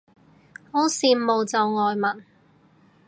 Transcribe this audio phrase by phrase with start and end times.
[0.71, 2.25] 好羨慕就外文